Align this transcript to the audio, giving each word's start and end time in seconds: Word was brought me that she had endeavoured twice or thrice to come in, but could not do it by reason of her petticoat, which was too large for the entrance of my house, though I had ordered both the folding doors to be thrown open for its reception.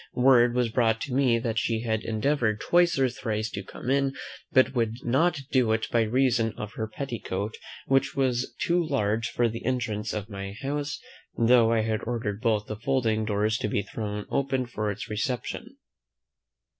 Word 0.15 0.55
was 0.55 0.69
brought 0.69 1.07
me 1.09 1.37
that 1.37 1.59
she 1.59 1.81
had 1.81 2.01
endeavoured 2.03 2.59
twice 2.59 2.97
or 2.97 3.07
thrice 3.07 3.51
to 3.51 3.61
come 3.61 3.91
in, 3.91 4.15
but 4.51 4.73
could 4.73 4.95
not 5.05 5.41
do 5.51 5.71
it 5.73 5.85
by 5.91 6.01
reason 6.01 6.53
of 6.57 6.73
her 6.73 6.87
petticoat, 6.87 7.53
which 7.85 8.15
was 8.15 8.51
too 8.59 8.83
large 8.83 9.29
for 9.29 9.47
the 9.47 9.63
entrance 9.63 10.11
of 10.11 10.27
my 10.27 10.53
house, 10.63 10.99
though 11.37 11.71
I 11.71 11.81
had 11.81 11.99
ordered 12.05 12.41
both 12.41 12.65
the 12.65 12.77
folding 12.79 13.25
doors 13.25 13.59
to 13.59 13.67
be 13.67 13.83
thrown 13.83 14.25
open 14.31 14.65
for 14.65 14.89
its 14.89 15.07
reception. 15.07 15.77